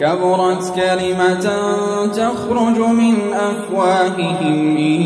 [0.00, 1.50] كبرت كلمة
[2.06, 5.02] تخرج من أفواههم إن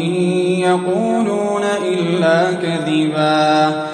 [0.61, 3.94] يقولون إلا كذبا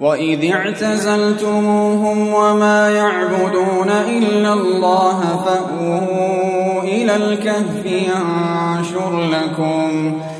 [0.00, 10.12] وإذ اعتزلتموهم وما يعبدون إلا الله فأووا إلى الكهف ينشر لكم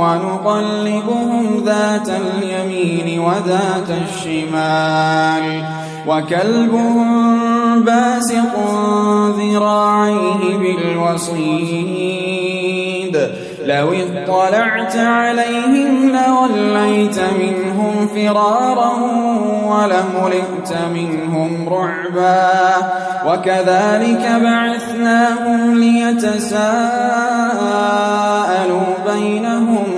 [0.00, 5.64] ونقلبهم ذات اليمين وذات الشمال
[6.06, 8.54] وكلبهم باسق
[9.38, 12.20] ذراعيه بالوصيد
[13.64, 18.92] لو اطلعت عليهم لوليت منهم فرارا
[19.64, 22.60] ولملئت منهم رعبا
[23.26, 26.50] وكذلك بعثناهم ليتساءلوا
[29.12, 29.89] بينهم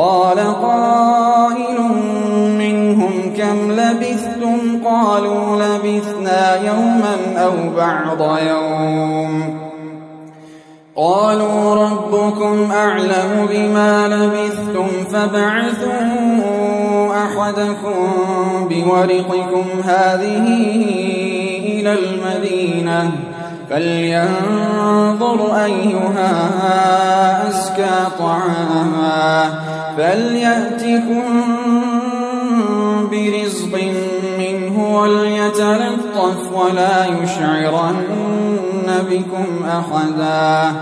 [0.00, 1.80] قال قائل
[2.58, 9.60] منهم كم لبثتم؟ قالوا لبثنا يوما أو بعض يوم.
[10.96, 15.90] قالوا ربكم أعلم بما لبثتم فبعثوا
[17.24, 18.08] أحدكم
[18.68, 20.46] بورقكم هذه
[21.64, 23.29] إلى المدينة.
[23.70, 26.32] فلينظر أيها
[27.48, 29.44] أزكى طعاما
[29.96, 31.22] فليأتكم
[33.10, 33.78] برزق
[34.38, 38.04] منه وليتلطف ولا يشعرن
[39.10, 40.72] بكم أحدا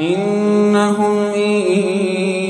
[0.00, 1.50] إنهم إن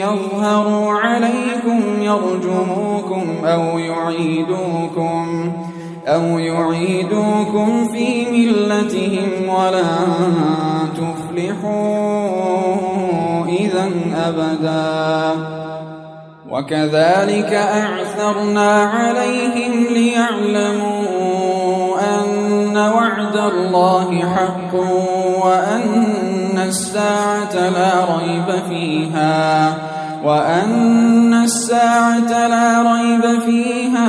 [0.01, 5.53] يظهروا عليكم يرجموكم أو يعيدوكم
[6.15, 9.83] أو يعيدوكم في ملتهم ولا
[10.97, 11.89] تفلحوا
[13.47, 13.91] إذا
[14.27, 15.59] أبدا.
[16.51, 21.09] وكذلك أعثرنا عليهم ليعلموا
[22.01, 24.75] أن وعد الله حق
[25.45, 29.75] وأن الساعة لا ريب فيها
[30.25, 34.09] وأن الساعة لا ريب فيها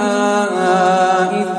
[1.32, 1.59] إذ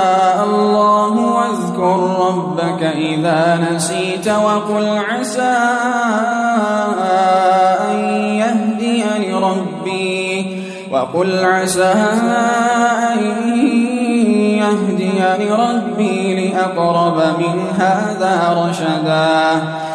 [3.21, 5.57] إذا نسيت وقل عسى
[7.91, 7.99] أن
[8.41, 11.93] يهديني ربي وقل عسى
[13.13, 13.19] أن
[14.57, 19.61] يهديني ربي لأقرب من هذا رشدا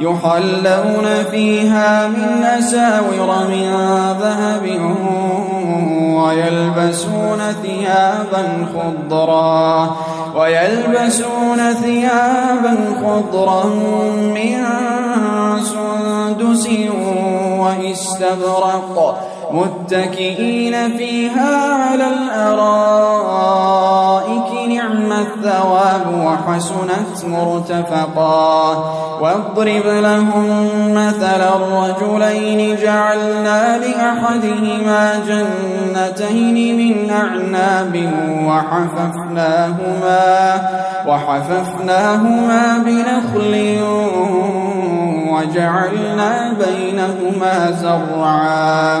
[0.00, 3.72] يحلون فيها من أساور من
[4.20, 4.64] ذهب
[6.16, 9.96] ويلبسون ثيابا خضرا
[10.36, 13.64] ويلبسون ثيابا خضرا
[14.34, 14.64] من
[15.62, 16.68] سندس
[17.58, 18.96] واستبرق
[19.50, 23.29] متكئين فيها على الأرائك.
[26.50, 28.84] وحسنت مرتفقا.
[29.20, 30.46] واضرب لهم
[30.94, 38.10] مثل الرجلين جعلنا لأحدهما جنتين من أعناب
[38.46, 40.28] وحففناهما
[41.06, 43.78] وحففناهما بنخل
[45.30, 49.00] وجعلنا بينهما زرعا.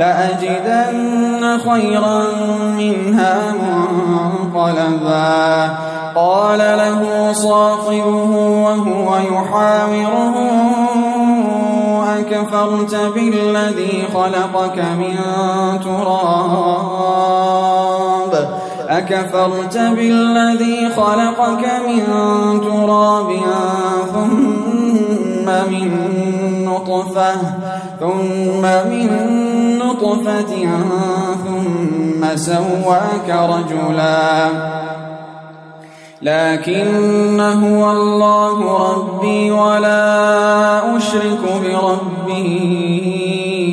[0.00, 2.22] لأجدن خيرا
[2.76, 3.36] منها
[4.54, 5.70] منقلبا.
[6.14, 8.32] قال له صاحبه
[8.64, 10.36] وهو يحاوره
[12.18, 15.16] أكفرت بالذي خلقك من
[15.84, 17.30] تراب؟
[18.88, 22.02] أكفرت بالذي خلقك من
[22.60, 23.30] تراب
[24.12, 25.90] ثم من
[26.64, 27.34] نطفة
[28.00, 29.08] ثم من
[30.10, 30.68] نطفة
[31.46, 34.48] ثم سواك رجلا.
[36.22, 38.56] لكن هو الله
[38.92, 43.00] ربي ولا أشرك بربي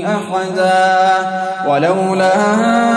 [0.08, 1.18] أحدا.
[1.68, 2.97] ولولا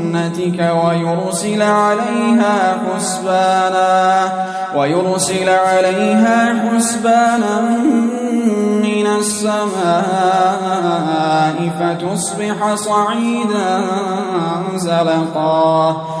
[0.59, 4.31] ويرسل عليها حسبانا
[4.75, 7.61] ويرسل عليها حسبانا
[8.81, 10.01] من السماء
[11.79, 13.83] فتصبح صعيدا
[14.75, 16.20] زلقا.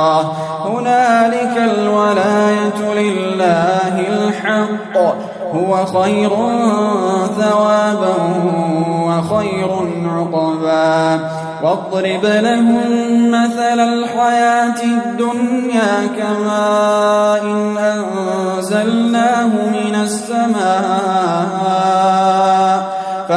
[0.81, 4.97] هنالك الولاية لله الحق.
[5.53, 6.29] هو خير
[7.39, 8.15] ثوابا
[9.05, 9.71] وخير
[10.05, 11.19] عقبا.
[11.63, 21.41] واضرب لهم مثل الحياة الدنيا كماء إن أنزلناه من السماء.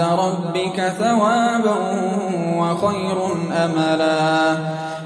[0.00, 1.76] ربك ثوابا
[2.56, 3.18] وخير
[3.64, 4.56] أملا.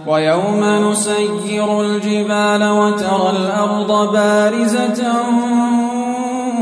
[0.06, 5.04] ويوم نسير الجبال وترى الأرض بارزة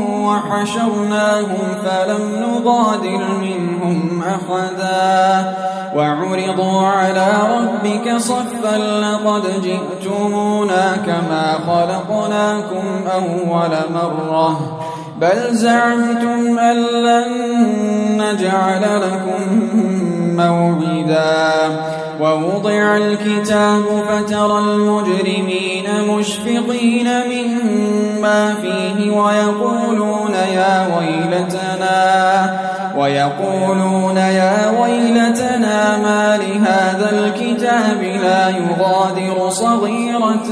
[0.09, 5.53] وحشرناهم فلم نغادر منهم أحدا.
[5.95, 14.79] وعرضوا على ربك صفا لقد جئتمونا كما خلقناكم أول مرة.
[15.21, 17.27] بل زعمتم أن لن
[18.17, 19.59] نجعل لكم
[20.35, 21.53] موعدا.
[22.23, 32.59] ووضع الكتاب فترى المجرمين مشفقين مما فيه ويقولون يا ويلتنا
[32.97, 40.49] ويقولون يا ويلتنا ما لهذا الكتاب لا يغادر صغيرة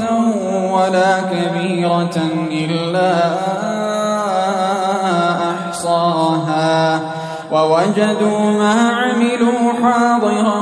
[0.72, 2.16] ولا كبيرة
[2.50, 3.32] إلا
[5.82, 7.00] أحصاها
[7.52, 10.60] ووجدوا ما عملوا حاضرا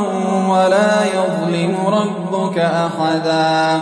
[0.48, 3.80] ولا يظلم ربك أحدا.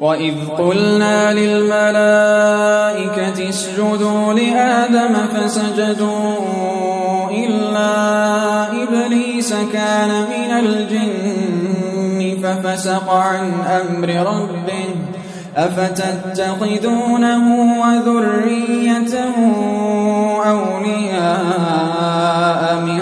[0.00, 2.68] وإذ قلنا للملائكة
[3.48, 6.34] اسجدوا لآدم فسجدوا
[7.30, 7.92] إلا
[8.82, 15.15] إبليس كان من الجن ففسق عن أمر ربه.
[15.56, 17.44] أفتتخذونه
[17.80, 19.34] وذريته
[20.46, 21.42] أولياء
[22.76, 23.00] من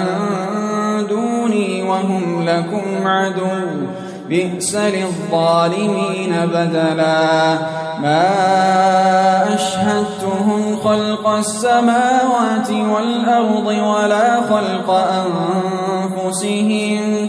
[1.06, 3.86] دوني وهم لكم عدو.
[4.28, 7.58] بئس للظالمين بدلا.
[8.02, 8.24] ما
[9.54, 14.90] أشهدتهم خلق السماوات والأرض ولا خلق
[16.24, 17.28] أنفسهم.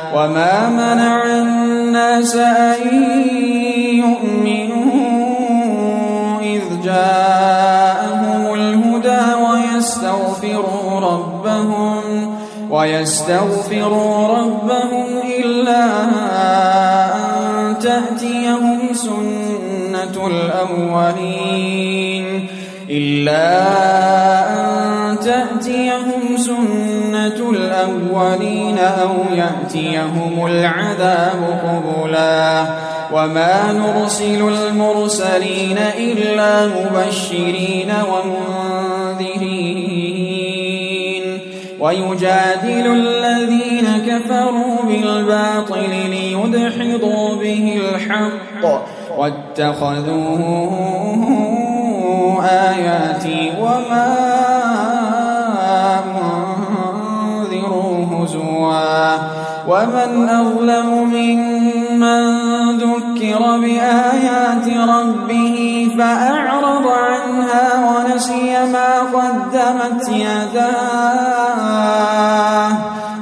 [0.15, 2.77] وما منع الناس أن
[4.03, 4.91] يؤمنوا
[6.41, 12.01] إذ جاءهم الهدى ويستغفروا ربهم
[12.69, 15.05] ويستغفروا ربهم
[15.39, 15.85] إلا
[17.15, 22.25] أن تأتيهم سنة الأولين
[22.89, 23.47] إلا
[24.39, 24.40] أن
[27.39, 32.65] الأولين أو يأتيهم العذاب قبلا.
[33.13, 39.71] وما نرسل المرسلين إلا مبشرين ومنذرين.
[41.79, 48.63] ويجادل الذين كفروا بالباطل ليدحضوا به الحق.
[49.17, 50.61] واتخذوه
[52.45, 54.60] آياتي وما
[59.71, 62.21] ومن أظلم ممن
[62.77, 71.11] ذكر بآيات ربه فأعرض عنها ونسي ما قدمت يداه.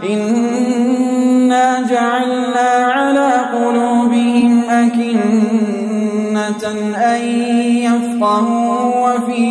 [0.09, 6.63] إنا جعلنا على قلوبهم أكنة
[6.95, 7.21] أن
[7.85, 9.45] يفقهوا وفي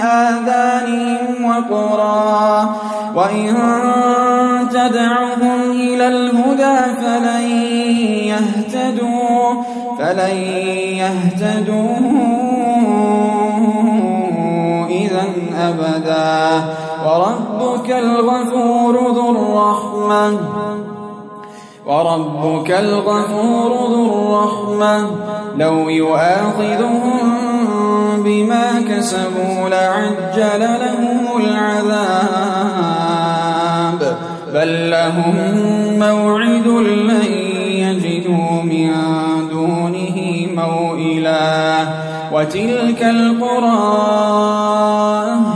[0.00, 2.90] آذانهم وقرا.
[3.14, 3.56] وإن
[4.70, 5.29] تدعهم
[6.00, 7.44] إلى الهدى فلن
[8.32, 9.62] يهتدوا
[9.98, 10.36] فلن
[10.96, 11.96] يهتدوا
[14.88, 15.24] إذا
[15.58, 16.64] أبدا.
[17.06, 20.38] وربك الغفور ذو الرحمة.
[21.86, 25.10] وربك الغفور ذو الرحمة.
[25.56, 27.20] لو يؤاخذهم
[28.24, 33.09] بما كسبوا لعجل لهم العذاب.
[34.54, 35.34] بل لهم
[35.98, 37.32] موعد لن
[37.68, 38.90] يجدوا من
[39.50, 41.76] دونه موئلا
[42.32, 44.10] وتلك القرى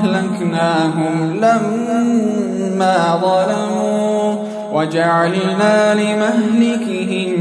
[0.05, 4.35] أهلكناهم لما ظلموا
[4.73, 7.35] وجعلنا لمهلكهم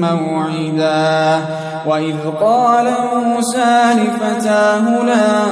[0.00, 1.40] موعدا
[1.86, 5.44] وإذ قال موسى لفتاه لا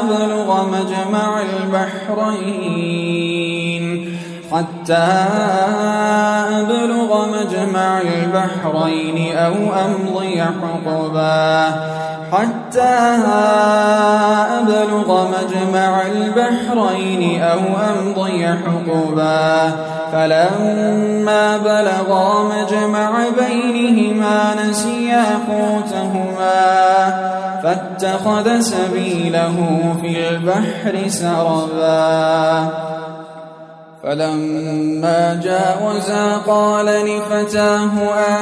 [0.00, 2.96] أبلغ مجمع البحرين.
[4.52, 5.08] حتى
[6.60, 11.46] أبلغ مجمع البحرين أو أمضي حقبا.
[12.32, 12.96] حتى
[14.58, 17.60] أبلغ مجمع البحرين أو
[17.90, 19.72] أمضي حقبا.
[20.12, 26.66] فلما بلغا مجمع بينهما نسيا حوتهما.
[27.66, 29.56] فاتخذ سبيله
[30.00, 32.68] في البحر سربا.
[34.02, 37.90] فلما جاوزا قال لفتاه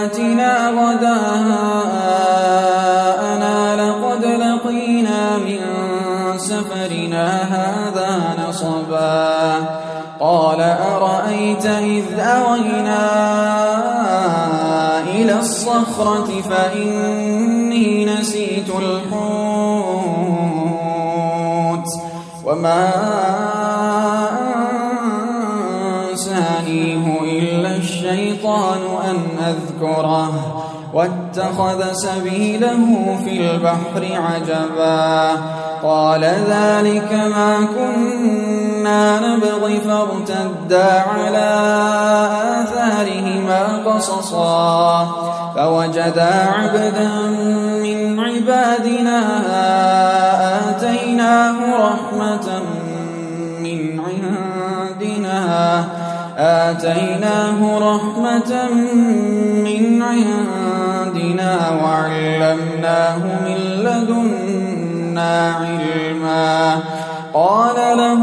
[0.03, 1.17] آتنا غداءنا
[3.77, 5.61] لقد لقينا من
[6.37, 9.55] سفرنا هذا نصبا.
[10.21, 13.05] قال أرأيت إذ أوينا
[15.15, 16.43] إلى الصخرة
[17.75, 19.15] فإني نسيت الحوت
[22.45, 22.91] وما
[26.11, 30.33] أنسانيه إلا الشيطان أن أذكره
[30.95, 35.31] واتخذ سبيله في البحر عجبا
[35.83, 37.69] قال ذلك ما
[38.85, 41.51] كنا نبغي فارتدا على
[42.61, 45.07] آثارهما قصصا
[45.57, 47.09] فوجدا عبدا
[47.83, 49.21] من عبادنا
[50.69, 52.63] آتيناه رحمة
[53.61, 55.85] من عندنا
[56.39, 58.53] آتيناه رحمة
[59.65, 66.81] من عندنا وعلمناه من لدنا علما.
[67.35, 68.23] قال له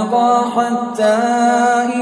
[0.00, 1.18] فانطلقا حتى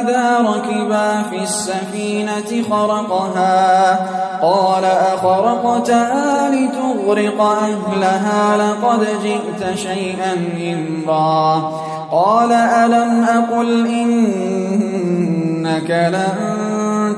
[0.00, 3.98] إذا ركبا في السفينة خرقها.
[4.42, 10.34] قال أخرقتها لتغرق أهلها لقد جئت شيئا
[10.74, 11.72] إمرا.
[12.12, 16.34] قال ألم أقل إنك لن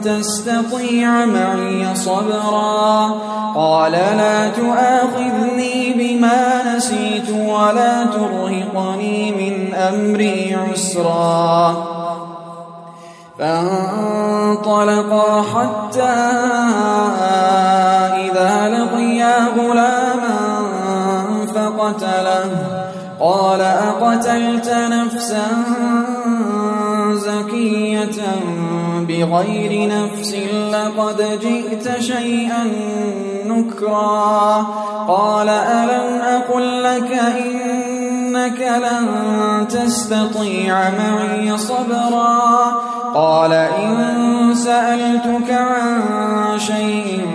[0.04, 3.10] تستطيع معي صبرا.
[3.54, 11.74] قال لا تؤاخذني بما نسيت ولا ترهقني من أمري عسرا
[13.38, 16.16] فانطلقا حتى
[18.24, 20.38] إذا لقيا غلاما
[21.54, 22.50] فقتله.
[23.20, 25.46] قال أقتلت نفسا
[27.12, 28.18] زكية
[29.08, 30.34] بغير نفس
[30.72, 32.64] لقد جئت شيئا
[33.46, 34.66] نكرا.
[35.08, 37.10] قال ألم أقل لك
[38.30, 39.06] إنك لن
[39.68, 42.72] تستطيع معي صبرا.
[43.14, 46.02] قال إن سألتك عن
[46.58, 47.26] شيء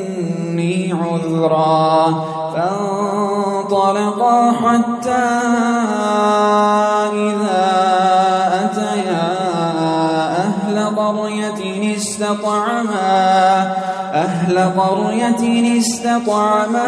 [0.92, 2.24] عذرا.
[2.54, 5.40] فانطلقا حتى
[12.04, 13.74] استطعما.
[14.14, 16.86] أهل قرية استطعما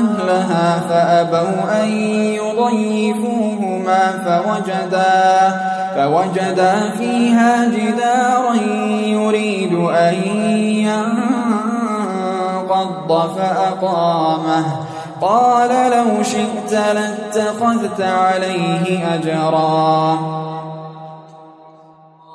[0.00, 1.88] أهلها فأبوا أن
[2.40, 5.60] يضيفوهما فوجدا
[5.94, 8.54] فوجدا فيها جدارا
[9.04, 10.14] يريد أن
[12.64, 14.64] ينقض فأقامه.
[15.20, 20.18] قال لو شئت لاتخذت عليه أجرا.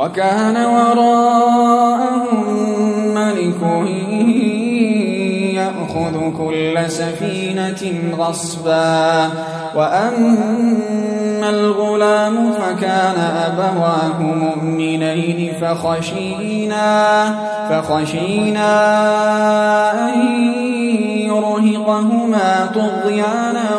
[0.00, 2.24] وكان وراءهم
[3.14, 3.62] ملك
[5.54, 7.82] يأخذ كل سفينة
[8.16, 9.30] غصبا.
[9.74, 17.24] وأما الغلام فكان أبواه مؤمنين فخشينا
[17.70, 18.72] فخشينا
[20.08, 20.20] أن
[21.28, 23.70] يرهقهما طغيانا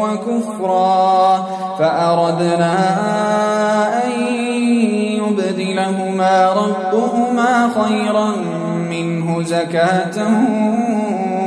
[0.00, 1.46] وكفرا.
[1.78, 2.74] فأردنا
[4.03, 4.03] أن
[5.84, 8.32] يبدلهما ربهما خيرا
[8.90, 10.26] منه زكاة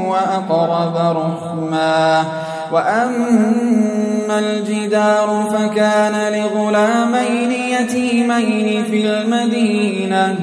[0.07, 2.23] وأقرب رحما
[2.71, 10.35] وأما الجدار فكان لغلامين يتيمين في المدينة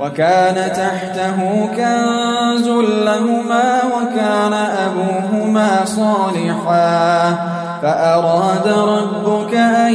[0.00, 2.68] وكان تحته كنز
[3.04, 7.34] لهما وكان أبوهما صالحا
[7.82, 9.94] فأراد ربك أن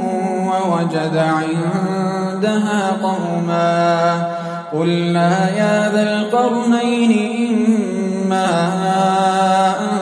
[0.51, 4.41] ووجد عندها قوما.
[4.73, 7.11] قلنا يا ذا القرنين
[7.49, 8.49] إما
[9.79, 9.95] أن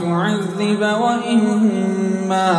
[0.00, 2.50] تعذب وإما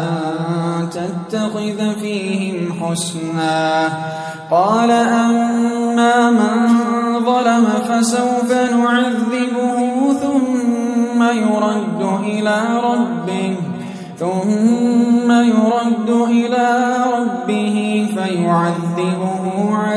[0.00, 3.88] أن تتخذ فيهم حسنا.
[4.50, 6.80] قال أما من
[7.24, 9.88] ظلم فسوف نعذبه
[10.22, 13.56] ثم يرد إلى ربه.
[14.18, 14.79] ثم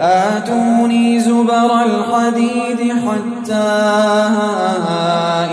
[0.00, 3.70] آتوني زبر الحديد حتى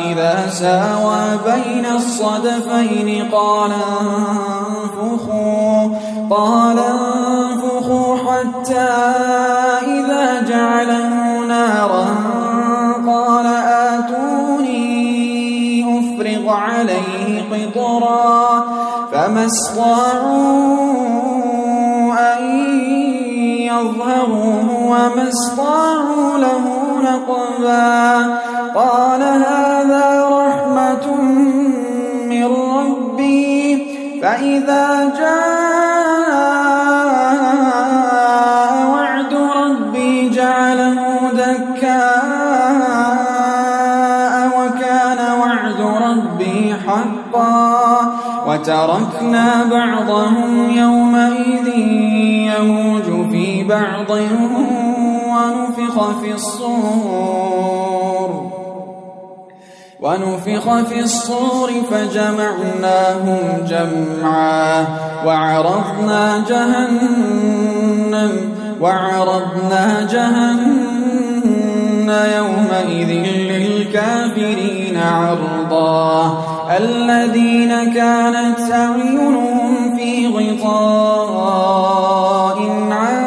[0.06, 5.90] إذا ساوى بين الصدفين قال أنفخوا
[6.30, 8.90] قال أنفخوا حتى
[9.88, 12.08] إذا جعله نارا.
[13.08, 13.46] قال
[13.96, 14.78] آتوني
[16.00, 18.64] أفرغ عليه قطرا.
[19.12, 20.87] فما استطاعوا
[23.80, 26.64] يظهروه وما استطاعوا له
[27.04, 28.38] نقبا.
[28.76, 31.22] قال هذا رحمة
[32.30, 33.98] من ربي.
[34.22, 36.34] فإذا جاء
[38.94, 41.00] وعد ربي جعله
[41.34, 41.98] دكاء
[44.58, 47.68] وكان وعد ربي حقا.
[48.48, 51.68] وتركنا بعضهم يومئذ
[53.72, 54.12] يموج في بعض
[55.28, 57.68] ونفخ في الصور.
[60.02, 64.86] ونفخ في الصور فجمعناهم جمعا
[65.26, 68.32] وعرضنا جهنم
[68.82, 71.52] وعرضنا جهنم
[72.10, 73.10] يومئذ
[73.52, 76.44] للكافرين عرضا.
[76.78, 81.38] الذين كانت أعينهم في غطاء
[82.92, 83.27] عن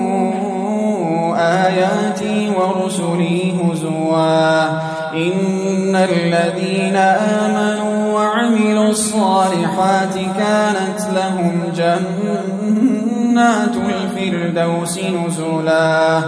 [1.41, 4.91] آياتي ورسلي هزوا.
[5.13, 16.21] إن الذين آمنوا وعملوا الصالحات كانت لهم جنات الفردوس نزلا.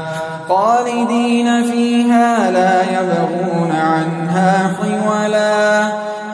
[0.49, 5.84] خالدين فيها لا يبغون عنها حولا.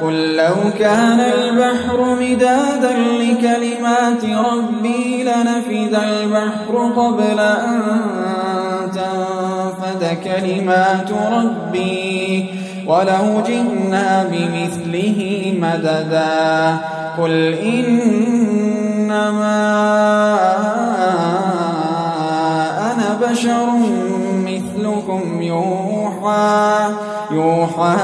[0.01, 7.81] قل لو كان البحر مدادا لكلمات ربي لنفذ البحر قبل أن
[9.09, 12.45] تنفد كلمات ربي
[12.87, 15.19] ولو جئنا بمثله
[15.61, 16.77] مددا
[17.17, 19.09] قل إنما
[22.91, 23.67] أنا بشر
[24.45, 26.89] مثلكم يوحى
[27.31, 27.95] يوحى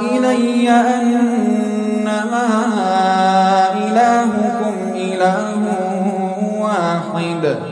[0.00, 2.48] إلي أنما
[3.76, 5.42] إلهكم إله
[6.58, 7.71] واحد.